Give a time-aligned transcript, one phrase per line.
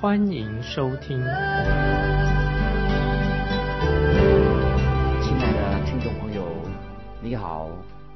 [0.00, 1.18] 欢迎收听。
[1.18, 1.26] 亲
[5.36, 6.42] 爱的听众朋友，
[7.22, 7.70] 你好，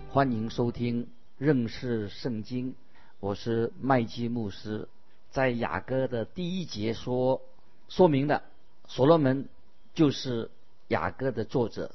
[0.08, 1.06] 欢迎收听
[1.36, 2.74] 认识圣经。
[3.20, 4.88] 我是麦基牧师，
[5.30, 7.42] 在雅歌的第一节说，
[7.90, 8.44] 说明了
[8.86, 9.50] 所罗门
[9.92, 10.50] 就是
[10.88, 11.90] 雅歌的作者。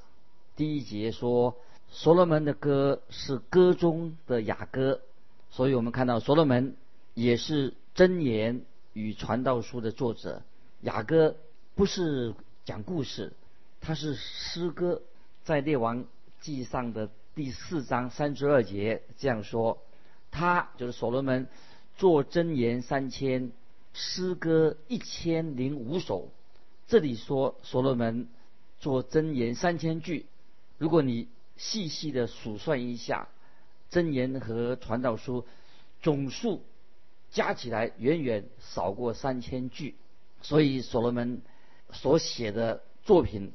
[0.56, 1.56] 第一节说，
[1.88, 5.02] 所罗门的歌是歌中的雅歌，
[5.50, 6.76] 所以我们看到所罗门
[7.16, 8.62] 也是箴言
[9.00, 10.42] 与传道书的作者。
[10.82, 11.38] 雅歌
[11.76, 13.32] 不是讲故事，
[13.80, 15.02] 它是诗歌。
[15.46, 16.06] 在列王
[16.42, 19.82] 记上的第四章三十二节这样说。
[20.32, 21.48] 他就是所罗门，
[21.96, 23.52] 做真言三千，
[23.94, 26.30] 诗歌一千零五首。
[26.88, 28.28] 这里说所罗门
[28.80, 30.26] 做真言三千句，
[30.78, 33.30] 如果你细细的数算一下，
[33.90, 35.46] 真言和传道书
[36.02, 36.62] 总数
[37.32, 39.96] 加起来远远少过三千句，
[40.42, 41.42] 所以所罗门
[41.92, 43.52] 所写的作品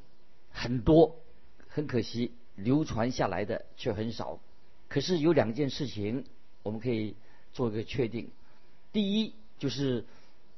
[0.51, 1.17] 很多，
[1.67, 4.39] 很可惜流传下来的却很少。
[4.87, 6.25] 可是有两件事情。
[6.65, 7.15] 我们可以
[7.53, 8.31] 做一个确定：
[8.91, 10.03] 第一，就是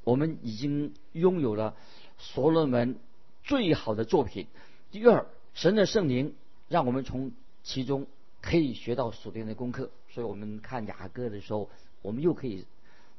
[0.06, 1.76] 我们已经拥有了
[2.18, 2.98] 所罗门
[3.44, 4.46] 最好的作品；
[4.90, 6.34] 第二，神的圣灵
[6.70, 8.08] 让我们从其中
[8.40, 9.92] 可以学到属灵的功课。
[10.12, 11.70] 所以我们看雅歌的时候，
[12.02, 12.66] 我们又可以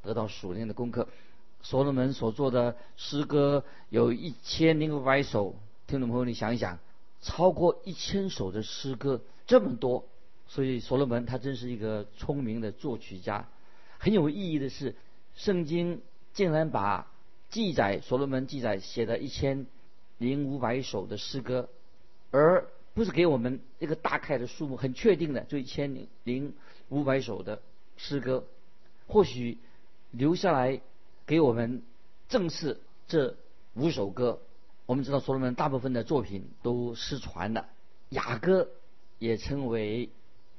[0.08, 1.06] 得到属灵的功课。
[1.60, 5.54] 所罗门所做的诗歌有一千零五百首，
[5.86, 6.78] 听众朋友，你想一想，
[7.20, 10.06] 超过一千首的诗歌，这么多。
[10.47, 13.47] 所以所罗门他真是一个聪明的作曲家。
[13.98, 14.94] 很有意义的是，
[15.34, 16.00] 圣经
[16.32, 17.06] 竟然把
[17.50, 19.66] 记载所罗门记载写的一千
[20.16, 21.68] 零五百首的诗歌，
[22.30, 26.54] 而不是给我们一个大概的数目，很确定的就一千零
[26.88, 27.60] 五百首的
[27.98, 28.44] 诗歌，
[29.06, 29.58] 或许
[30.10, 30.80] 留下来
[31.26, 31.82] 给我们
[32.28, 33.36] 正是这
[33.74, 34.41] 五首歌。
[34.86, 37.69] 我们知道所罗门大部分的作品都失传了，
[38.10, 38.68] 雅歌
[39.18, 40.10] 也称为。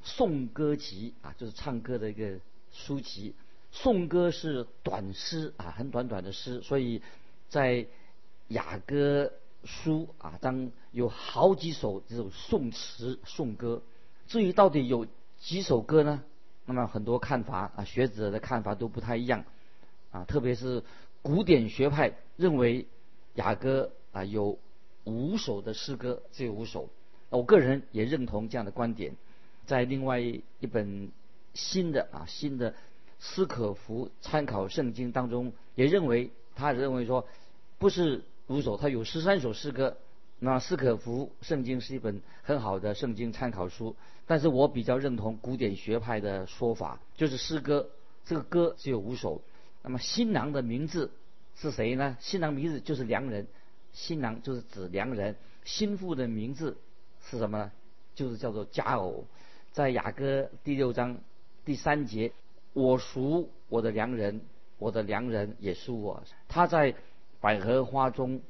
[0.02, 2.40] 颂歌集啊，就是唱歌的一个
[2.72, 3.36] 书籍。
[3.70, 7.02] 颂歌是短诗啊，很短短的诗，所以
[7.50, 7.86] 在
[8.48, 9.30] 雅歌
[9.66, 13.84] 书啊当有好几首这种颂词颂歌。
[14.26, 15.06] 至于到底有
[15.38, 16.24] 几首歌呢？
[16.70, 19.44] 那么很多看法啊，学者的看法都不太一样
[20.12, 20.24] 啊。
[20.26, 20.84] 特别是
[21.24, 22.86] 古典学派认为
[23.34, 24.60] 雅歌啊有
[25.04, 26.88] 五首的诗歌，只有五首。
[27.30, 29.16] 我个人也认同这样的观点。
[29.66, 31.10] 在另外一本
[31.56, 32.76] 新的啊新的
[33.20, 37.28] 斯可夫参考圣经当中，也认为他认为说
[37.80, 39.98] 不是五首，他有十三首诗歌。
[40.40, 43.96] 那斯可夫圣经是一本很好的圣经参考书，
[44.26, 47.90] 但是我比较认同古典学派的说法，就是诗歌
[48.24, 49.42] 这个歌只有五首。
[49.84, 51.12] 那么新郎的名字
[51.56, 52.18] 是谁呢？
[52.20, 53.48] 新郎名字就是良人，
[53.92, 55.36] 新郎就是指良人。
[55.66, 56.78] 心腹的名字
[57.26, 57.72] 是什么呢？
[58.16, 59.26] 就是叫做佳偶。
[59.72, 61.20] 在雅歌第六章
[61.66, 62.32] 第三节，
[62.74, 64.42] 我属我的良人，
[64.78, 66.24] 我的良人也属我。
[66.48, 66.96] 他在
[67.42, 68.42] 百合花中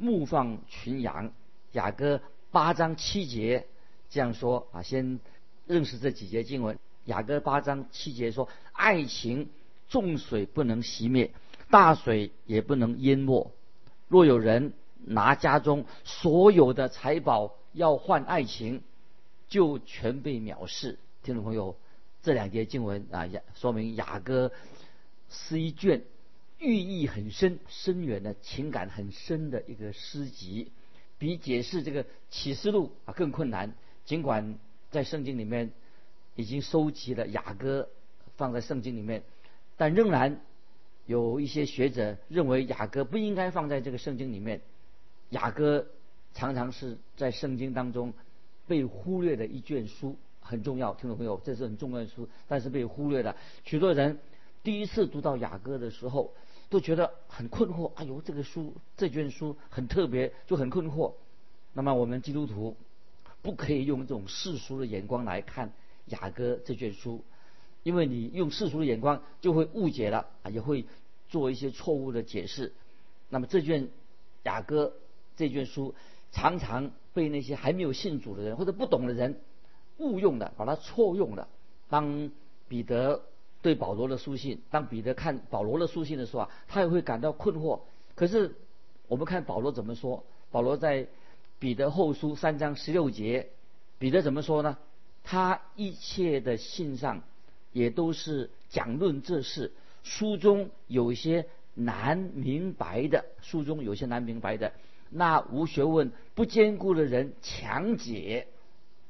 [0.00, 1.32] 牧放群羊。
[1.72, 3.66] 雅歌八章七节
[4.08, 5.20] 这样说啊，先
[5.66, 6.78] 认识这几节经文。
[7.04, 9.50] 雅歌八章七节说：爱情
[9.88, 11.30] 重水不能熄灭，
[11.70, 13.52] 大水也不能淹没。
[14.08, 14.72] 若有人
[15.04, 18.82] 拿家中所有的财宝要换爱情。
[19.50, 20.96] 就全被藐视。
[21.24, 21.74] 听众朋友，
[22.22, 23.26] 这两节经文啊，
[23.56, 24.52] 说明雅歌
[25.28, 26.04] 是一卷
[26.60, 30.70] 寓意很深、深远的情感很深的一个诗集，
[31.18, 33.74] 比解释这个启示录啊更困难。
[34.04, 34.58] 尽管
[34.90, 35.72] 在圣经里面
[36.36, 37.88] 已经收集了雅歌
[38.36, 39.22] 放在圣经里面，
[39.76, 40.40] 但仍然
[41.06, 44.60] 有一些学者认为雅歌不应该放在这个圣经里面。
[45.30, 45.86] 雅歌
[46.34, 48.12] 常常是在圣经当中。
[48.66, 53.34] 被忽略的一卷书很重要，听众朋友，这是很重要的书，但是被忽略了。
[53.64, 54.20] 许多人
[54.62, 56.32] 第一次读到雅歌的时候，
[56.70, 57.92] 都觉得很困惑。
[57.96, 61.12] 哎呦，这个书这卷书很特别，就很困惑。
[61.74, 62.76] 那么我们基督徒
[63.42, 65.72] 不可以用这种世俗的眼光来看
[66.06, 67.24] 雅歌这卷书，
[67.82, 70.86] 因为你用世俗的眼光就会误解了，也会
[71.28, 72.72] 做一些错误的解释。
[73.28, 73.88] 那么这卷
[74.44, 74.94] 雅歌
[75.36, 75.94] 这卷书
[76.32, 79.40] 常常被那些还没有信主的人或者不懂的人
[79.98, 81.48] 误用的，把它错用了。
[81.88, 82.30] 当
[82.68, 83.22] 彼得
[83.62, 87.80] 对保罗的书信，当彼得看保罗的书信的时候啊，他也会感到困惑。
[88.14, 88.54] 可是
[89.08, 90.24] 我们看保罗怎么说？
[90.50, 91.06] 保罗在
[91.58, 93.50] 彼得后书三章十六节，
[93.98, 94.78] 彼得怎么说呢？
[95.22, 97.22] 他一切的信上
[97.72, 99.72] 也都是讲论这事，
[100.02, 104.72] 书中有些难明白的，书中有些难明白的，
[105.10, 108.48] 那无学问、不坚固的人强解，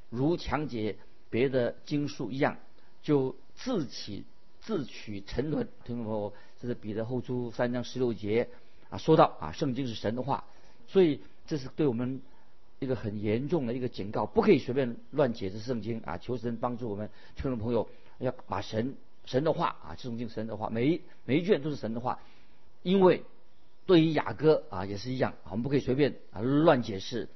[0.08, 0.96] 如强解
[1.30, 2.56] 别的经书一样，
[3.02, 4.24] 就自起
[4.70, 5.66] 自取沉沦。
[5.84, 8.48] 听众朋友，这是彼得后书三章十六节
[8.88, 10.44] 啊，说到啊，圣经是神的话，
[10.86, 12.22] 所以这是对我们。
[12.78, 16.16] 一个很严重的一个警告，不可以随便乱解释圣经啊！
[16.16, 17.90] 求神帮助我们听众朋友，
[18.20, 18.94] 要把神
[19.26, 22.20] 神的话啊，圣经神的话，每一每一卷都是神的话。
[22.82, 23.22] 因为
[23.84, 27.28] 对于雅各啊也是一样，我们不可以随便啊乱解释。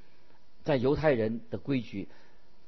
[0.62, 2.08] 在犹太人的规矩，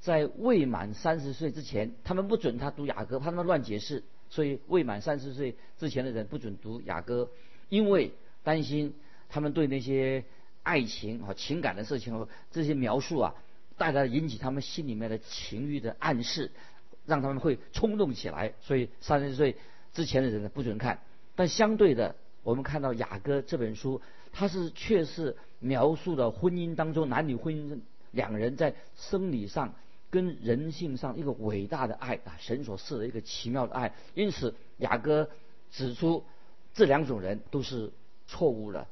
[0.00, 7.28] 在未满三十岁之前，他们不准他读雅各，怕他们乱解释，所以未满三十岁之前的人不准读雅歌，
[7.68, 8.12] 因为
[8.42, 8.94] 担心
[9.28, 10.24] 他们对那些。
[10.68, 13.34] 爱情和情感的事情，这些描述啊，
[13.78, 16.50] 带来引起他们心里面的情欲的暗示，
[17.04, 18.52] 让他们会冲动起来。
[18.62, 19.54] 所以三十岁
[19.92, 20.98] 之前的人呢，不准看。
[21.36, 24.02] 但相对的，我们看到雅歌这本书，
[24.32, 27.78] 它是确实描述了婚姻当中男女婚姻
[28.10, 29.72] 两人在生理上
[30.10, 33.94] 跟人性上一个伟大的爱啊，神所赐的一个奇妙的爱。
[34.14, 35.28] 因此，雅歌
[35.70, 36.24] 指出
[36.74, 37.92] 这两种人都是
[38.26, 38.86] 错误的。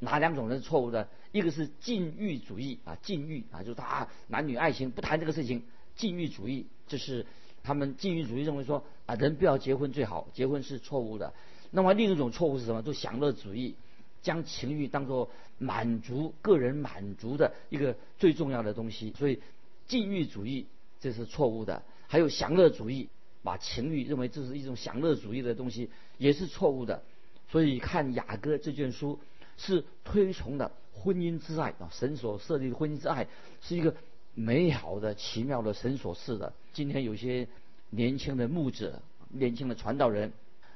[0.00, 1.08] 哪两种人是错误的？
[1.32, 5.62] 一个是禁欲主义啊，禁欲啊，就是他男女爱情不谈这个事情，
[5.96, 7.26] 禁欲主义就是
[7.62, 11.32] 他们禁欲主义认为说啊，人不要结婚最好，结婚是错误的。
[11.70, 12.82] 那么另一种错误是什么？
[12.82, 13.74] 就享乐主义，
[14.22, 19.12] 将情欲当作满足个人满足的一个最重要的东西。
[19.16, 19.40] 所以
[19.86, 20.66] 禁欲主义
[21.00, 21.82] 这是错误的。
[22.06, 23.08] 还有享乐主义，
[23.42, 27.02] 把情欲认为这是一种享乐主义的东西，也是错误的。
[27.50, 29.18] 所以看雅歌这卷书。
[29.56, 33.28] 是推崇的婚姻之爱啊，神所设立的婚姻之爱
[33.62, 33.94] 是一个
[34.34, 36.52] 美好的、奇妙的神所赐的。
[36.72, 37.46] 今天有些
[37.90, 40.32] 年轻的牧者、年轻的传道人，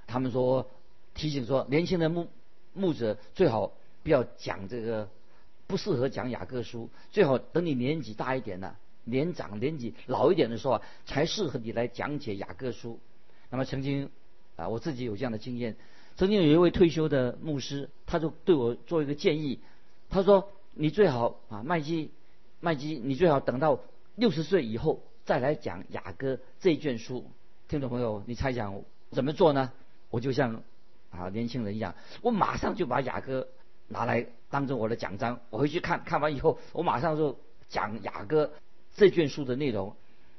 [0.07, 0.71] 他们说
[1.13, 2.29] 提醒说，年轻的牧
[2.73, 3.73] 牧者最好
[4.05, 5.09] 不要讲这个，
[5.67, 8.79] 不适合讲雅各书，最好等你年纪大一点了，
[9.11, 13.01] 年长、年纪老一点的时候啊，才适合你来讲解雅各书。
[13.51, 14.11] 那么曾经
[14.57, 15.77] 啊，我自己有这样的经验。
[16.17, 19.61] 曾经有一位退休的牧师，他就对我做一个建议，
[20.11, 22.11] 他说：“你最好啊，麦基，
[22.59, 23.81] 麦基，你最好等到
[24.17, 27.25] 六十岁以后再来讲雅歌这一卷书。”
[27.69, 29.71] 听众朋友，你猜想怎么做呢？
[30.11, 30.63] 我就像
[31.11, 33.47] 啊年轻人一样，我马上就把雅歌
[33.87, 37.39] 拿来当做我的讲章，我回去看看完以后，我马上就
[37.69, 38.51] 讲雅歌
[38.99, 39.95] 这卷书的内容。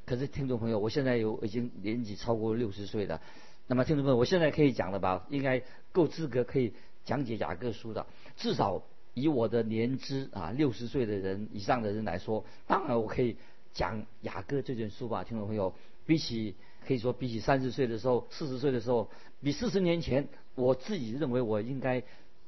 [0.06, 3.22] 可是听众朋友，我现在有已经年纪超过六十岁了。
[3.68, 5.26] 那么听众朋友，我现在可以讲了吧？
[5.30, 5.64] 应该
[5.94, 6.74] 够资格可以
[7.06, 8.06] 讲解雅各书的。
[8.36, 8.84] 至少
[9.14, 13.38] 以我的年资啊，六十岁的人以上的人来说，当然我可以
[13.74, 15.24] 讲雅各这卷书吧。
[15.24, 15.74] 听众朋友，
[16.06, 19.10] 比起可以说比起三十岁的时候、四十岁的时候，
[19.42, 22.04] 比四十年前，我自己认为我应该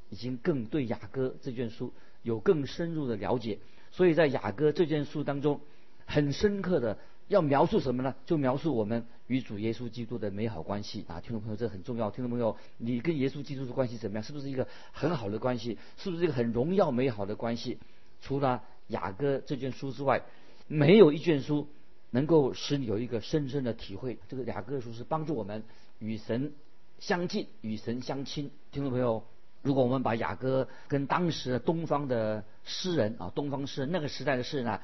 [0.09, 3.59] 已经更对雅各这卷书有更深入的了解。
[3.91, 5.61] 所以在雅各这卷书当中，
[6.05, 6.97] 很深刻的。
[7.27, 8.13] 要描述什么呢？
[8.25, 11.21] 就描述我们与主耶稣基督的美好关系啊！
[11.21, 12.11] 听众朋友，这很重要。
[12.11, 14.23] 听众朋友，你跟耶稣基督的关系怎么样？
[14.23, 15.77] 是不是一个很好的关系？
[15.95, 17.79] 是不是一个很荣耀美好的关系？
[18.19, 20.23] 除了雅歌这卷书之外，
[20.67, 21.69] 没有一卷书
[22.09, 24.19] 能够使你有一个深深的体会。
[24.27, 25.63] 这个雅歌书是帮助我们
[25.99, 26.51] 与神
[26.99, 28.51] 相近、与神相亲。
[28.71, 29.23] 听众朋友，
[29.61, 34.81] 如果我们把雅歌跟当时的东方的诗人啊，东方诗人那个时代的诗人啊。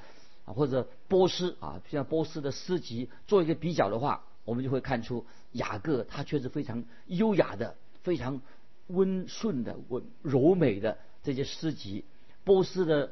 [0.54, 8.42] 或者波斯啊，像波斯的诗集做一个比较的话，我们就会看出雅各他却是非常优雅的、非常
[8.88, 12.06] 温顺的、温柔美的这些诗集。
[12.44, 13.12] 波斯的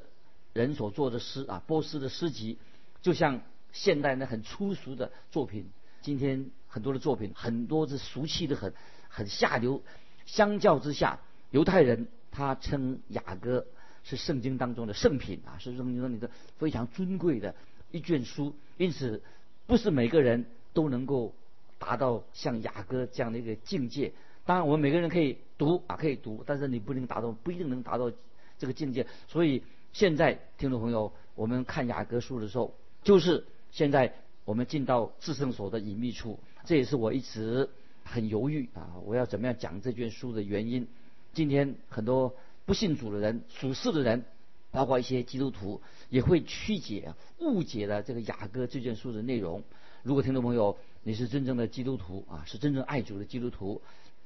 [0.54, 2.58] 人所做的诗啊，波斯的诗集
[3.02, 3.42] 就像
[3.74, 5.70] 现代的很粗俗的作品。
[6.02, 8.74] 今天很多的作品很多是俗气的很，
[9.10, 9.82] 很下流。
[10.26, 11.20] 相较之下，
[11.52, 13.66] 犹太人他称雅各。
[14.08, 17.56] 是圣经当中的圣品啊，是圣经中的非常尊贵的
[17.90, 18.54] 一卷书。
[18.78, 19.22] 因此，
[19.66, 21.34] 不是每个人都能够
[21.80, 24.14] 达到像雅歌这样的一个境界。
[24.46, 28.12] 当然，我们每个人可以读啊，可以读，但是你不能达到，不一定能达到
[28.60, 29.08] 这个境界。
[29.28, 36.40] 所以，现在听众朋友，我们看雅歌书的时候，就是现在我们进到至圣所的隐秘处。
[36.64, 37.68] 这也是我一直
[38.04, 40.88] 很犹豫啊，我要怎么样讲这卷书的原因。
[41.34, 42.36] 今天很多。
[42.66, 44.26] 不信主的人、属世的人，
[44.72, 49.64] 包括一些基督徒，也会曲解、误解了这个雅歌这卷书的内容。
[50.04, 53.82] 如果听众朋友你是真正的基督徒啊，是真正爱主的基督徒，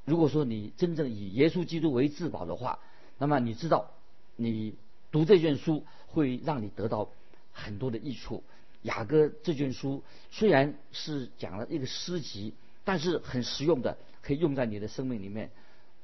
[0.05, 2.79] 如果说你真正以耶稣基督为至宝的话，
[3.17, 3.91] 那么你知道，
[4.36, 4.74] 你
[5.12, 7.10] 读这卷书会让你得到
[7.51, 8.43] 很多的益处。
[8.84, 12.53] 雅歌这卷书虽然是讲了一个诗集，
[12.86, 15.51] 但是很实用的，可以用在你的生命里面。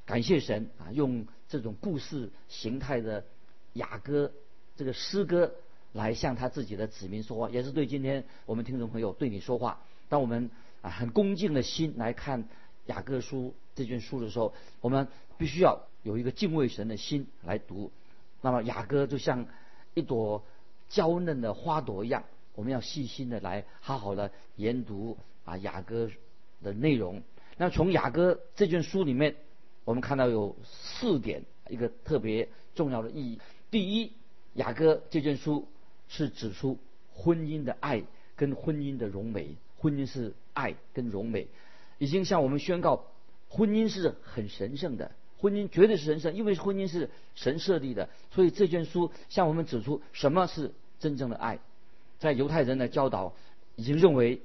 [0.06, 3.26] 感谢神啊，用这种故事形态的
[3.74, 4.32] 雅歌
[4.76, 5.56] 这个诗歌
[5.94, 9.82] 来向他自己的子民说话，也是对今天我们听众朋友对你说话。
[10.08, 12.48] 当我们啊很恭敬的心来看
[12.86, 15.08] 雅各书这卷书的时候，我们
[15.40, 17.92] 必须要有一个敬畏神的心来读。
[18.42, 19.48] 那么雅歌就像
[19.96, 20.46] 一朵
[20.88, 26.12] 娇嫩的花朵一样，我们要细心的来好好的研读啊雅歌
[26.62, 27.24] 的内容。
[27.58, 29.36] 那从雅歌这卷书里面，
[29.86, 33.39] 我们看到有四点一个特别重要的意义。
[33.72, 34.12] 第一，
[34.56, 35.68] 雅歌这卷书
[36.10, 36.77] 是指出
[37.13, 38.04] 婚姻的爱
[38.36, 39.56] 跟婚姻的荣美。
[39.77, 41.48] 婚姻是爱跟荣美，
[42.00, 43.06] 已经向我们宣告，
[43.50, 51.60] 婚姻是很神圣的，婚姻绝对是神圣，因为婚姻是神设立的，所以这卷书向我们指出什么是真正的爱。
[52.18, 53.34] 在犹太人的教导
[53.75, 54.42] 已经认为，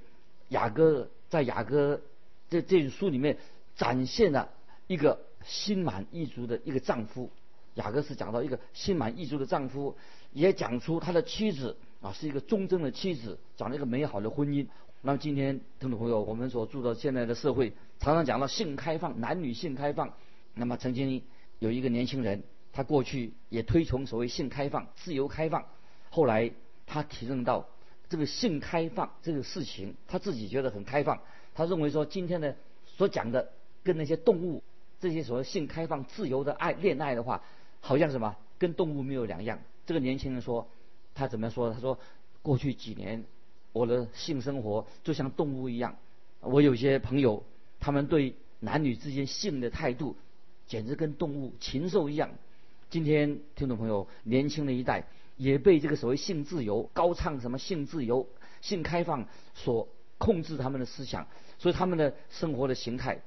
[0.51, 2.03] 雅各在雅各
[2.51, 3.39] 这这书里面
[3.77, 4.51] 展现了
[4.89, 7.31] 一个心满意足的一个丈夫。
[7.75, 9.97] 雅各是讲到一个心满意足的丈夫，
[10.33, 14.67] 也讲出他的妻子啊是一个忠贞的妻子，讲了一个美好的婚姻。
[15.03, 20.13] 那么今天听众朋友，我们所住的现在的社会，常常讲到性开放，男女性开放。
[20.55, 21.23] 那么曾经
[21.61, 22.43] 有一个年轻人，
[22.73, 25.65] 他过去也推崇所谓性开放、自由开放。
[26.11, 26.51] 后来
[26.87, 27.69] 他体认到
[28.09, 31.21] 这个性开放这个事情，他自己觉得很开放。
[31.55, 33.53] 他认为说，今天的所讲的
[33.85, 34.63] 跟那些动物
[35.01, 37.43] 这些所谓性开放、自由的爱恋爱的话，
[37.81, 39.59] 好像什么跟动物没有两样。
[39.87, 40.69] 这个年轻人说，
[41.15, 41.73] 他怎么说？
[41.73, 41.99] 他说
[42.43, 43.25] 过去几年。
[43.73, 45.97] 我的性生活就像动物一样，
[46.41, 47.45] 我有些朋友，
[47.79, 50.17] 他们对男女之间性的态度，
[50.67, 52.31] 简直跟动物禽兽一样。
[52.89, 58.27] 今天听众朋友，年轻的一代也被这个所谓性自由、高唱什么性自由、
[58.61, 59.87] 性开放所
[60.19, 63.21] 控制他们的思想，所以他们的生活的形态，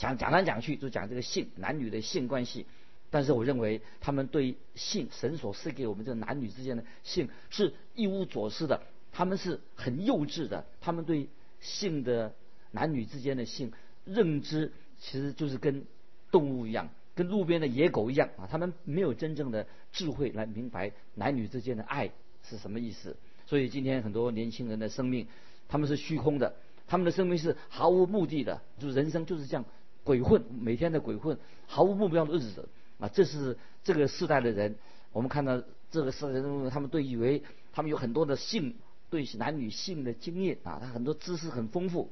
[0.00, 2.64] 讲讲来讲去就讲这个性，男女的性关系。
[3.10, 8.80] 但是我认为他们对性，神所赐给我们这男女之间的性是一无所知的。
[9.12, 11.28] 他们是很幼稚的，他们对
[11.60, 12.32] 性的
[12.70, 13.72] 男女之间的性
[14.06, 15.84] 认知，其实就是跟
[16.30, 18.48] 动物一样，跟路边的野狗一样啊！
[18.50, 22.10] 他们没有真正的智慧来明白男女之间的爱
[22.48, 23.16] 是什么意思。
[23.44, 25.26] 所以今天很多年轻人的生命，
[25.68, 26.54] 他们是虚空的，
[26.86, 29.64] 他们的生命是毫无目的的，就人生就是这样
[30.04, 33.08] 鬼混，每天的鬼混，毫无目标的日子啊！
[33.08, 34.76] 这是这个时代的人，
[35.12, 37.42] 我们看到这个时代的人，他们对以为
[37.72, 38.74] 他们有很多的性。
[39.10, 42.08] 对男女性的经验啊，他很多知识很丰富，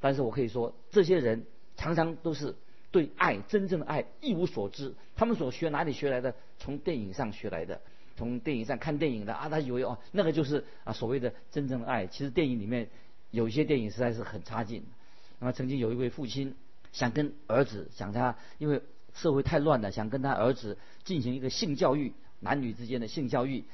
[0.00, 1.44] 但是我可以说，这些人
[1.76, 2.56] 常常都是
[2.90, 4.92] 对爱真正的爱一无所知。
[5.14, 6.34] 他们所学哪里学来的？
[6.58, 7.80] 从电影上学来的，
[8.16, 12.08] 从电影上看电影的啊，他以为哦，那个就是啊所谓的真正的爱。
[12.08, 12.88] 其实电影里面
[13.30, 14.82] 有一些电影实在是很差劲。
[15.38, 16.56] 那么曾经有一位父亲
[16.92, 18.82] 想跟儿子想他，因为
[19.14, 23.64] 社会太乱了，想跟他儿子进行一个性教育，男女之间的性教育，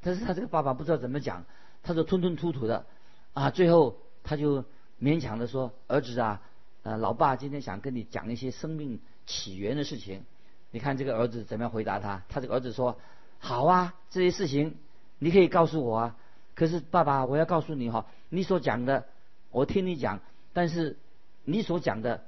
[0.00, 1.44] 但是他这个爸爸不知道怎么讲。
[1.84, 2.86] 他就吞吞吐吐的，
[3.32, 4.64] 啊，最后他就
[5.00, 6.40] 勉强的说：“儿子啊，
[6.84, 10.22] 呃，老爸今天想跟你讲一些生命起源的事情。”
[10.70, 12.22] 你看这个儿子怎么样回答他？
[12.28, 13.00] 他这个儿子说
[13.40, 14.76] ：“好啊，这些事情
[15.18, 16.16] 你可以告诉我啊。
[16.54, 19.06] 可是爸爸，我要告诉你哈，你所讲的
[19.50, 20.20] 我听你讲，
[20.52, 20.96] 但是
[21.42, 22.22] 你所讲的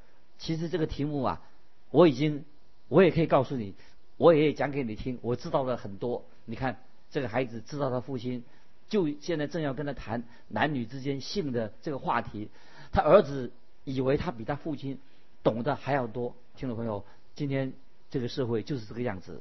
[0.45, 1.41] 其实这个题目啊，
[1.91, 2.45] 我已经
[2.89, 3.73] 我也可以告诉你，
[4.19, 6.23] 我也讲给你听，我知道了很多。
[6.45, 6.77] 你看
[7.11, 8.45] 这个孩子知道他父亲。”
[8.87, 12.51] 就现在正要跟他谈男女之间性的这个话题，
[12.93, 13.51] 他儿子
[13.85, 14.99] 以为他比他父亲
[15.43, 16.37] 懂得还要多。
[16.55, 17.03] 听众朋友，
[17.35, 17.73] 今天
[18.11, 19.41] 这个社会就是这个样子。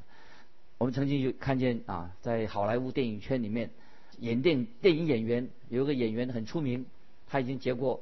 [0.78, 3.70] 我们曾经有看见啊，在好莱坞电影圈里面，
[4.18, 6.86] 演电电影演员有一个演员很出名，
[7.28, 8.02] 他已经结过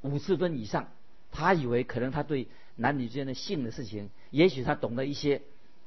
[0.00, 0.88] 五次婚以上。
[1.30, 5.42] 他以为可能他对男女之间的性的事情，也许他懂得一些，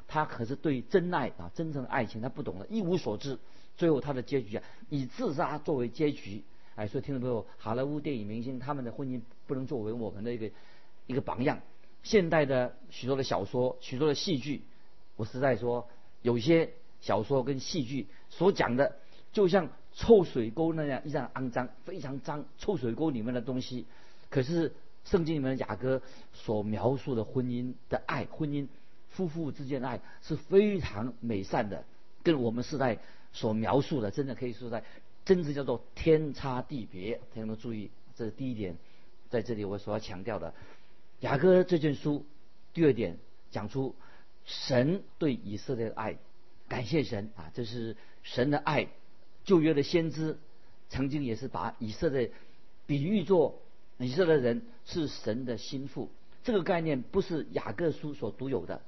[0.08, 3.40] 他可是对真爱啊，真正的爱情他不懂的，一无所知。
[3.78, 6.44] 最后他的结局啊，以自杀作为结局。
[6.76, 10.50] 哎，所以听众朋友，好莱坞电影明星他们的婚姻不能作为我们的一个
[11.06, 11.60] 一个榜样。
[12.04, 14.64] 现代的许多的小说、许多的戏剧，
[15.16, 15.88] 我实在说，
[16.22, 18.96] 有些小说跟戏剧所讲的，
[19.34, 22.46] 就像臭水沟那样一样肮脏，非常脏。
[22.58, 23.86] 臭水沟里面的东西，
[24.30, 24.74] 可是
[25.06, 26.02] 圣经里面的雅各
[26.34, 28.68] 所描述的婚姻的爱，婚姻
[29.10, 31.84] 夫妇之间的爱是非常美善的，
[32.24, 33.00] 跟我们时代
[33.34, 34.84] 所描述的，真的可以说在，
[35.26, 37.20] 真是叫做天差地别。
[37.34, 38.78] 朋友们注意，这是第一点，
[39.30, 40.54] 在这里我所要强调的。
[41.20, 42.26] 雅各这卷书，
[42.74, 43.18] 第二点
[43.50, 43.96] 讲出
[44.46, 46.18] 神对以色列的爱，
[46.68, 48.88] 感谢神啊，这是神的爱。
[49.44, 50.38] 旧约的先知
[50.90, 52.32] 曾经也是把以色列
[52.86, 53.60] 比喻作
[54.02, 56.10] 以色列人是神的心腹，
[56.44, 58.82] 这个概念不是雅各书所独有的，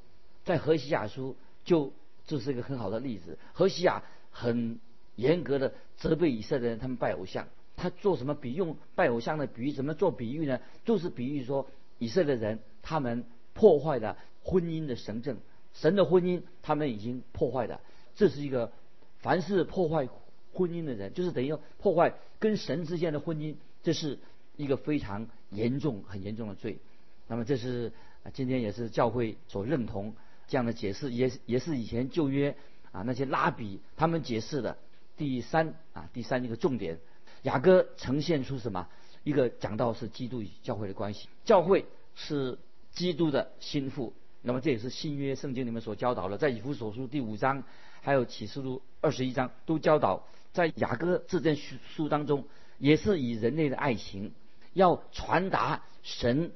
[0.43, 1.93] 在何西雅书就
[2.25, 3.37] 这是一个很好的例子。
[3.53, 4.79] 何西雅很
[5.15, 9.71] 严格的责备以色列人他们拜偶像，他做什么比用拜偶像的比喻？
[9.71, 10.59] 怎么做比喻呢？
[10.85, 11.67] 就是比喻说。
[11.99, 15.37] 以色列人他们破坏了婚姻的神证，
[15.73, 17.79] 神的婚姻他们已经破坏了。
[18.15, 18.73] 这是一个
[19.19, 20.09] 凡是破坏
[20.51, 24.19] 婚姻的人，就是等于破坏跟神之间的婚姻，这是
[24.55, 26.79] 一个非常严重、很严重的罪。
[27.27, 27.91] 那么这是
[28.33, 30.13] 今天也是教会所认同
[30.47, 32.55] 这样的解释，也也是以前旧约
[32.91, 34.77] 啊那些拉比他们解释的
[35.17, 36.99] 第三啊第三一个重点。
[37.43, 38.87] 雅各呈现出什么？
[39.23, 42.57] 一个讲到是基督与教会的关系，教会是
[42.91, 44.13] 基督的心腹。
[44.41, 47.63] 那么这也是新约圣经里面所教导的，在以弗所书第五章，
[48.01, 52.45] 还有启示录二十一章都教导，在雅各这卷书当中，
[52.77, 54.33] 也是以人类的爱情
[54.73, 56.51] 要传达神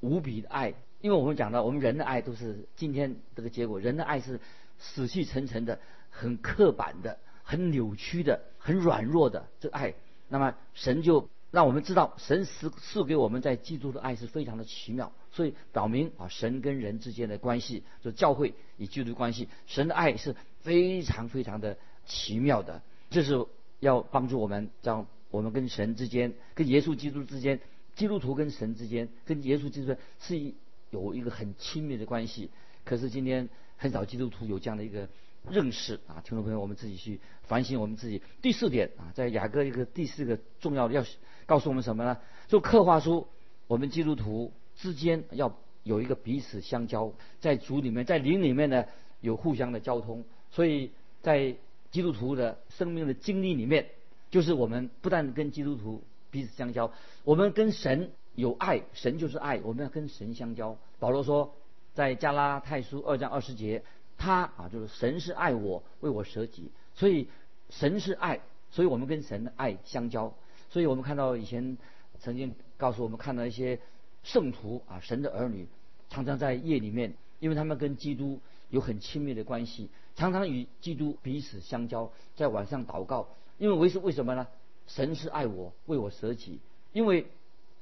[0.00, 0.74] 无比的爱。
[1.00, 4.40] 因为我们讲到，我们人的爱都是今天这个结果，人的爱是
[4.78, 9.94] 死气沉沉的、很刻板的、很扭曲的、很软弱的这爱。
[10.28, 11.28] 那么神就。
[11.52, 21.76] 让我们知道，神赐赐给我们在基督的爱是非常的奇妙，所以表明啊，神跟人之间的关系，就教会与基督关系，神的爱是非常非常的
[22.06, 22.80] 奇妙的。
[23.10, 23.46] 这是
[23.80, 27.58] 要帮助我们，将我们跟神之间、跟耶稣基督之间、
[27.96, 30.52] 基督徒跟神之间、跟耶稣基督是
[30.90, 32.50] 有一个很亲密的关系。
[32.84, 35.08] 可是今天很少基督徒有这样的一个。
[35.50, 38.22] 认识啊，听众朋友，我们自己去反省我们自己。
[38.40, 41.04] 第四点啊，在雅各一个第四个重要的要
[41.46, 42.16] 告诉我们什么呢？
[42.46, 43.26] 就刻画出
[43.66, 48.84] 我们基督徒之间要有一个彼此相交，在主里面，在灵里面呢
[49.20, 50.24] 有互相的交通。
[50.52, 50.92] 所以
[51.22, 51.56] 在
[51.90, 53.88] 基督徒的生命的经历里面，
[54.32, 56.90] 就是我们不但跟基督徒彼此相交，
[57.22, 60.76] 我们跟神有爱，神就是爱，我们要跟神相交。
[60.98, 61.54] 保罗说，
[61.94, 63.84] 在加拉太书二章二十节。
[64.18, 67.26] 他啊，就是神是爱我，为我舍己，所以
[67.70, 68.40] 神是爱，
[68.70, 70.32] 所以我们跟神的爱相交。
[70.70, 71.76] 所以我们看到以前
[72.20, 73.80] 曾经告诉我们看到一些
[74.22, 75.66] 圣徒啊，神的儿女
[76.08, 78.38] 常常在夜里面，因为他们跟基督
[78.70, 83.28] 有很亲密的关系，常常与基督彼此相交，在晚上祷告。
[83.58, 84.46] 因为为是为什么呢？
[84.86, 86.58] 神是爱我，为我舍己。
[86.92, 87.26] 因为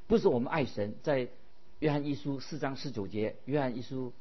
[0.06, 1.28] 不是我们爱神，在
[1.78, 4.12] 约翰一书四章十九节，约翰一书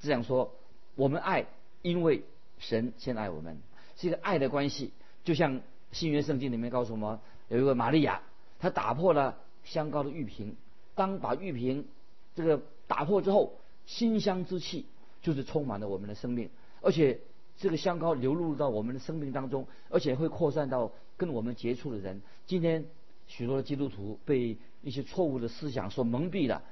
[0.00, 0.52] 这样说：
[0.94, 1.46] 我们爱。
[1.80, 2.24] 因为
[2.58, 3.56] 神先爱我们，
[3.96, 4.90] 是一个爱的关系。
[5.22, 5.60] 就像
[5.92, 8.20] 新约圣经里面告诉我们，有一个玛利亚，
[8.58, 10.56] 她打破了香膏的玉瓶。
[10.96, 11.86] 当把玉瓶
[12.34, 13.54] 这个打破之后，
[13.86, 14.86] 馨香之气
[15.22, 17.20] 就是充满了我们的生命，而且
[17.58, 22.22] 这个香膏流入到我们的生命当中，而且会扩散到跟我们接触的人。
[22.46, 22.86] 今天
[23.26, 26.62] 许多的基督徒被一些错误的思想所蒙蔽了，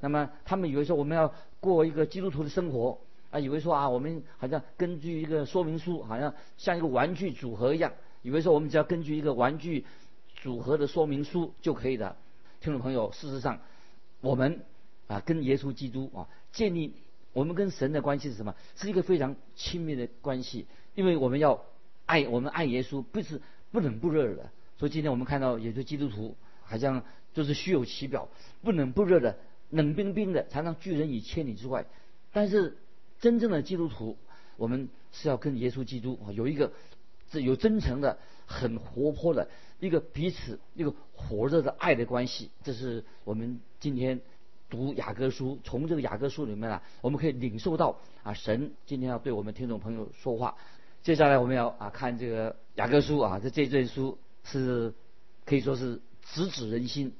[0.00, 2.98] 那么他们以为说我们要过一个基督徒的生活。
[3.30, 9.84] 啊，以为说啊，我们好像根据一个说明书，好像像一个玩具组合一样，以为说我们只要根据一个玩具
[10.36, 12.14] 组合的说明书就可以的。
[12.60, 13.58] 听众朋友，事实上，
[14.20, 14.60] 我们
[15.08, 16.94] 啊跟耶稣基督啊建立
[17.34, 18.54] 我们跟神的关系是什么？
[18.76, 21.62] 是一个非常亲密的关系，因为我们要
[22.06, 24.50] 爱我们爱耶稣，不是不冷不热的。
[24.78, 28.30] 所以今天我们看到有些基督徒好像就是虚有其表，
[28.62, 29.36] 不冷不热的，
[29.68, 31.84] 冷冰冰的，常常拒人于千里之外，
[32.32, 32.78] 但是。
[33.20, 34.18] 真正的基督徒，
[34.58, 36.72] 我们是要跟耶稣基督有一个
[37.30, 39.48] 这有真诚的、很活泼的
[39.80, 42.50] 一个彼此一个火热的爱的关系。
[42.62, 44.20] 这是我们今天
[44.70, 50.56] 读雅各书，从这个雅各书里面啊，我们可以领受到啊，神今天要对我们听众朋友说话。
[51.02, 54.94] 接下来我们要啊看这个雅各书啊，这这卷书是
[55.44, 57.12] 可以说是直指人心，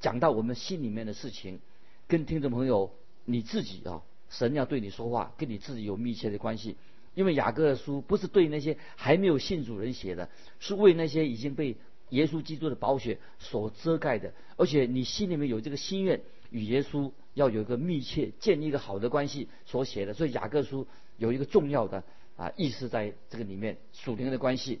[0.00, 1.60] 讲到我们心里面的事情，
[2.06, 2.92] 跟听众朋友
[3.24, 4.02] 你自己啊。
[4.28, 6.76] 神要对你说话，跟你自己有密切的关系。
[7.14, 11.76] 因为雅各书不是对那些还没有信主人写的，是为那些已经被
[12.10, 14.32] 耶稣基督的宝血所遮盖的。
[14.56, 20.14] 而且你心里面有这个心愿，与耶稣要有一个密切、建立一个好的关系所写的。
[20.14, 20.86] 所以雅各书
[21.18, 22.02] 有一个重要的
[22.36, 24.80] 啊意思在这个里面，属灵的关系。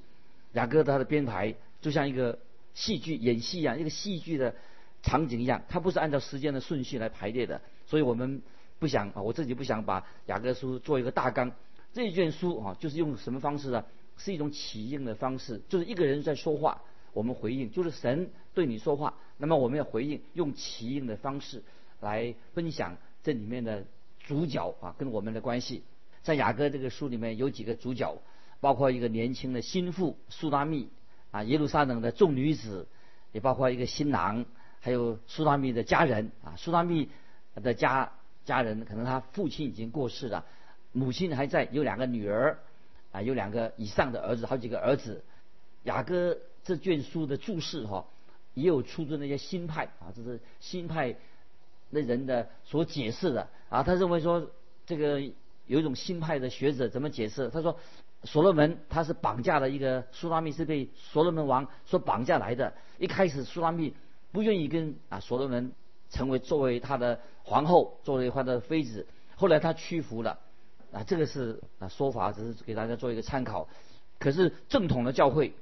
[0.52, 2.38] 雅各他的编排就像一个
[2.74, 4.54] 戏剧演戏一样，一个戏剧的
[5.02, 7.60] 场景一样，它不是按照时间的顺序来排列的。
[7.86, 8.42] 所以我们。
[8.78, 11.50] 不想啊，我自己不想把雅各书做一个大纲。
[11.94, 13.82] 这一卷书啊，就是用什么方式呢？
[14.18, 16.82] 是一种起应的方式，就是一个人在说话，
[17.16, 21.62] 我们回应，就是神对你说话，那么我们要回应，用起应的方式
[22.00, 23.84] 来分享这里面的
[24.20, 25.82] 主角啊跟我们的关系。
[26.22, 28.18] 在雅各这个书里面有几个主角，
[28.60, 30.90] 包括一个年轻的心腹苏拉密
[31.30, 32.86] 啊，耶路撒冷的众女子，
[33.32, 34.44] 也包括一个新郎，
[34.80, 37.08] 还有苏拉密的家人啊，苏拉密
[37.54, 38.12] 的家
[38.44, 40.44] 家人可能他父亲已经过世了，
[40.92, 42.58] 母亲还在，有两个女儿。
[43.12, 45.24] 啊，有两个以上的儿子，好几个儿子。
[45.84, 48.04] 雅各这卷书的注释哈，
[48.54, 51.14] 也有出自那些新派啊，这是新派
[51.90, 53.84] 那人的所解释的啊。
[53.84, 54.50] 他认为说，
[54.84, 55.20] 这个
[55.66, 57.48] 有一种新派的学者怎么解释？
[57.50, 57.78] 他说，
[58.24, 62.74] 所罗门他是绑架了一个苏拉密，是被所罗门王所绑架来的。
[62.98, 63.94] 一开始苏拉密
[64.32, 65.70] 不愿意跟啊所罗门
[66.10, 70.40] 成为作为他的皇后，作为他的妃子，后来他屈服了。
[70.92, 73.68] 啊，这个是啊说法，只是给大家做一个参考。
[74.18, 75.52] 可是正统的教会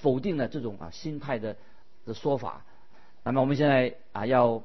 [0.00, 1.56] 否定了这种啊新派的
[2.04, 2.64] 的说法。
[3.22, 4.62] 那么我们现在啊要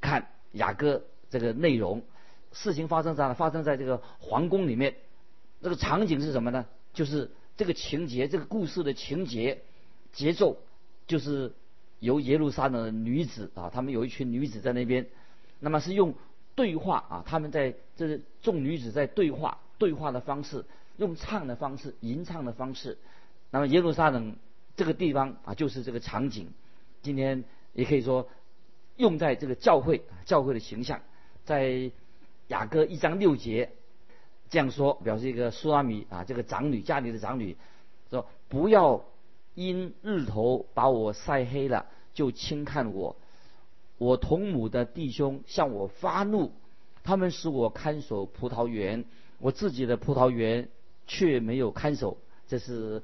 [0.00, 2.02] 看雅各这个内容，
[2.52, 4.94] 事情发生在发生在这个皇宫里面，
[5.60, 6.66] 这个场景是什么呢？
[6.92, 9.62] 就是这个情节，这个故事的情节
[10.12, 10.56] 节奏，
[11.06, 11.52] 就是
[11.98, 15.06] 由耶路撒冷的女子啊，他们有一群女子在那边，
[15.60, 16.14] 那么是用。
[16.54, 20.64] 对话啊，他们在这众女子在对话，对话的方式，
[20.96, 22.96] 用唱的方式，吟唱的方式。
[23.50, 24.36] 那么耶路撒冷
[24.76, 26.48] 这个地方啊，就是这个场景。
[27.02, 28.28] 今天也可以说
[28.96, 31.00] 用在这个教会，教会的形象，
[31.44, 31.90] 在
[32.48, 33.70] 雅各一章六节
[34.50, 37.56] 这样说，表示一个苏拉米啊，这个长女家里的长女
[38.10, 39.04] 说：“不要
[39.54, 43.16] 因日头把我晒黑了，就轻看我。”
[43.98, 46.52] 我同母的弟兄向我发怒，
[47.02, 49.06] 他们使我看守葡萄园，
[49.38, 50.68] 我自己的葡萄园
[51.06, 52.18] 却没有看守。
[52.46, 53.02] 这是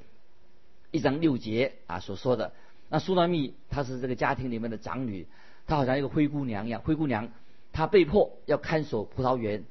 [0.93, 2.53] 一章六节啊所说的。
[2.89, 5.27] 那苏拉密她是这个家庭里面的长女，
[5.67, 6.81] 她好像一个灰姑娘一样。
[6.83, 7.29] 灰姑娘
[7.73, 9.65] 她被迫要看守葡萄园，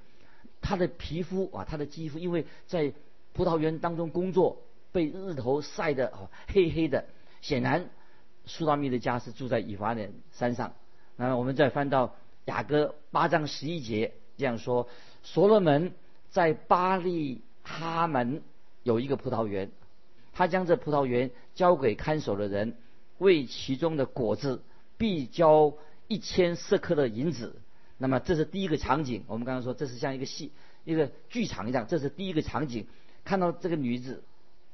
[0.60, 2.92] 她的皮肤啊，她的肌肤因为在
[3.34, 4.58] 葡萄园当中工作，
[4.92, 7.06] 被日头晒得啊黑黑的。
[7.42, 7.90] 显然，
[8.46, 10.74] 苏拉密的家是住在以法莲山上。
[11.16, 14.88] 那么我们再翻到雅各八章十一节这样说：
[15.22, 15.94] 所罗门
[16.30, 18.42] 在巴利哈门
[18.82, 19.72] 有一个葡萄园，
[20.34, 22.76] 他将这葡萄园交给看守的人，
[23.18, 24.62] 为其中的果子
[24.98, 25.74] 必交
[26.08, 27.56] 一千色克的银子。
[27.98, 29.24] 那么这是第一个场景。
[29.28, 30.52] 我们刚刚说这是像一个戏、
[30.84, 32.88] 一个剧场一样，这是第一个场景。
[33.24, 34.24] 看到这个女子，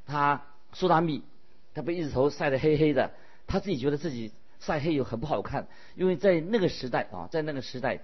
[0.05, 0.43] 她
[0.73, 1.23] 苏达米，
[1.73, 3.11] 她被日头晒得黑黑的，
[3.45, 4.31] 她自己觉得自己。
[4.59, 7.99] 晒黑又很不好看，因为在那个时代啊，在那个时代，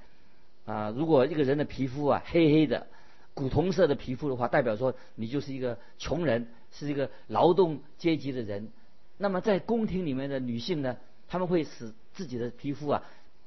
[0.65, 2.85] 啊，如果一个人的皮肤啊黑黑的、
[3.33, 8.69] 古铜色的皮肤的话，代表说你就是一个穷人，是一个劳动阶级的人。
[9.17, 13.03] 那么在宫廷里面的女性呢，她们会使自己的皮肤啊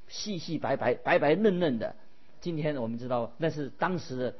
[0.09, 1.95] 细细白白、白白嫩嫩的。
[2.41, 4.35] 今天我们知道，那是当时的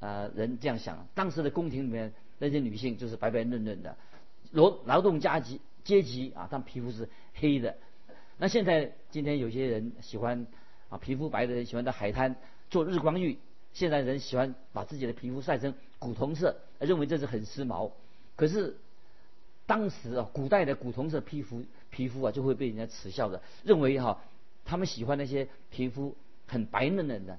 [0.00, 3.96] 呃人这样想，当时的宫廷里面那些女性就是白白嫩嫩的，
[4.52, 7.76] 劳劳动阶级阶级啊，但皮肤是黑的。
[8.38, 10.46] 那现在今天有些人喜欢
[10.88, 12.36] 啊皮肤白的人喜欢到海滩
[12.70, 13.38] 做日光浴，
[13.74, 17.90] 现在人喜欢把自己的皮肤晒成古铜色，认为这是很时髦。
[18.36, 18.76] 可是
[19.66, 24.20] 当时啊古代的古铜色皮肤皮肤啊就会被人家耻笑的，认为哈
[24.64, 27.38] 他们喜欢那些皮肤很白嫩嫩的。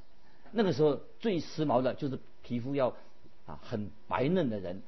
[0.51, 2.95] 那个时候最时髦的就是皮肤要
[3.45, 4.81] 啊很白嫩的人，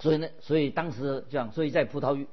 [0.00, 2.26] 所以呢，所以当时这样，所以在葡萄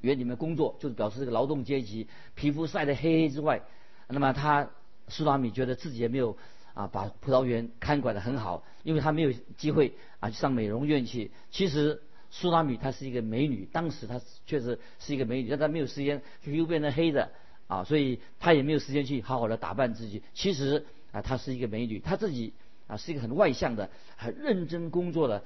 [0.00, 3.62] 园里面工作就是表示这个劳动阶级皮肤晒得黑黑之外，
[4.08, 4.68] 那么他
[5.08, 6.36] 苏拉米觉得自己也没有
[6.78, 11.32] 啊把葡萄园看管得很好，因为他没有机会啊去上美容院去。
[11.50, 17.32] 其实苏拉米她是一个美女，当时她确实是一个美女，但她没有时间皮肤变成黑的
[17.66, 20.22] 啊，所以她也没有时间去好好的打扮自己。
[20.34, 22.52] 其实啊她是一个美女，她自己
[22.86, 25.42] 啊是一个很外向的、很认真工作的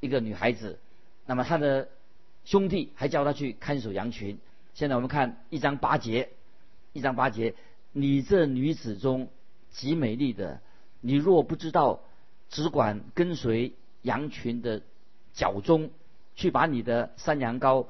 [0.00, 0.78] 一个女孩子。
[1.26, 1.88] 那么她的。
[2.46, 4.38] 兄弟还叫他去看守羊群。
[4.72, 6.28] 现在我们看一章八节，
[6.92, 7.56] 一章八节，
[7.90, 9.26] 你这女子中
[9.76, 10.60] 极美丽的，
[11.02, 12.00] 你若不知道，
[12.48, 14.80] 只管跟随羊群的
[15.34, 15.90] 脚中，
[16.34, 17.86] 去把你的山羊羔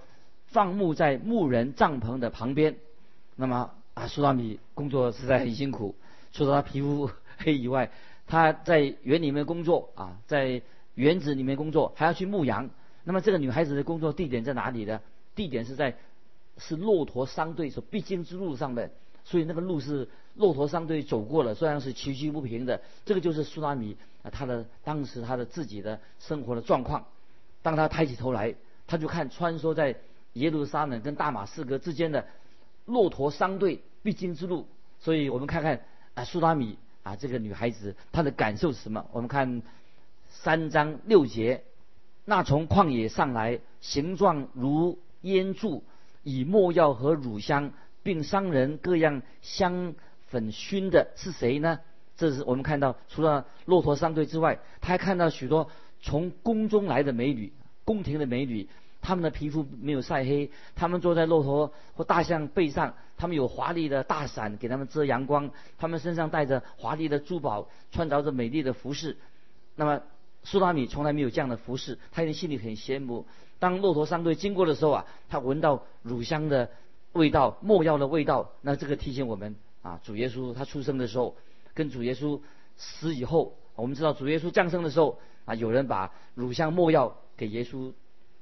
[0.49, 2.77] 放牧在牧人帐篷的旁边。
[3.37, 5.95] 那么啊，苏拉米工作实在很辛苦，
[6.33, 7.93] 除了他皮肤黑以外，
[8.27, 10.63] 他在园里面工作啊，在
[10.95, 12.69] 园子里面工作，还要去牧羊。
[13.05, 15.01] 那么这个女孩子的工作地点在哪里呢？
[15.37, 15.95] 地点是在
[16.59, 18.91] 是骆驼商队所必经之路上的，
[19.29, 22.81] 所以那个路是骆驼商队走过了，虽然是崎岖不平的。
[23.05, 27.05] 这个就是苏拉米啊，他的当时他的自己的生活的状况。
[27.61, 28.55] 当他抬起头来，
[28.87, 29.97] 他就看穿梭在
[30.35, 32.25] 耶路撒冷跟大马士革之间的
[32.85, 34.69] 骆驼商队必经之路。
[35.01, 35.83] 所以我们看看
[36.15, 39.05] 啊，苏拉米啊，这个女孩子她的感受是什么？
[39.11, 39.61] 我们看
[40.29, 41.65] 三章六节，
[42.25, 45.83] 那从旷野上来，形状如烟柱，
[46.23, 47.73] 以墨药和乳香，
[48.07, 49.97] 并商人各样香
[50.29, 51.81] 粉熏的是谁呢？
[52.17, 55.69] 这是我们看到，除了骆驼商队之外，他还看到许多
[56.01, 57.53] 从宫中来的美女，
[57.85, 58.69] 宫廷的美女，
[59.03, 69.17] 她们的皮肤没有晒黑，她们坐在骆驼或大象背上，她们有华丽的大伞给她们遮阳光，她们身上带着华丽的珠宝，穿着着美丽的服饰。
[69.75, 70.01] 那么
[70.45, 73.27] 苏拉米从来没有这样的服饰，他一定心里很羡慕。
[73.59, 76.71] 当骆驼商队经过的时候啊，他闻到乳香的
[77.17, 81.37] 味道、墨药的味道，那这个提醒我们啊，主耶稣他出生的时候。
[81.75, 82.41] 跟主耶稣
[82.79, 87.93] 死以后，我们知道主耶稣降生的时候啊，有人把乳香没药给耶稣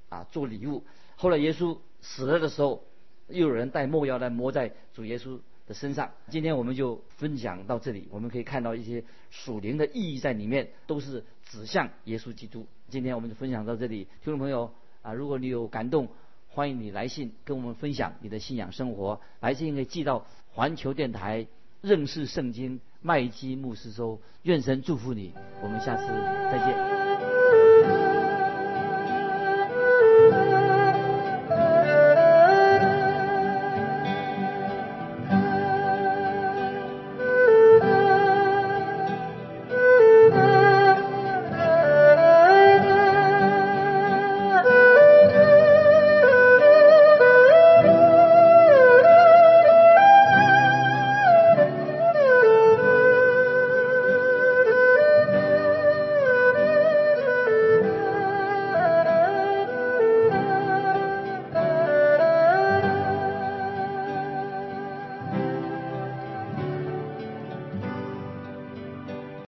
[0.08, 0.84] 啊做礼物。
[1.16, 2.84] 后来耶稣死了的时候，
[3.26, 6.12] 又有人带没药来抹在主耶稣的身上。
[6.30, 12.64] 今天我们就分享到这里，我们可以看到一些属灵的意义在里面，都是指向耶稣基督。
[12.88, 16.06] 今天我们就分享到这里，听众朋友啊，如果你有感动，
[16.54, 19.20] 欢迎你来信跟我们分享你的信仰生活。
[19.40, 21.48] 来信可以寄到环球电台
[21.80, 22.80] 认识圣经。
[23.02, 26.94] 麦基牧师说：“愿神祝福你，我们下次再见。”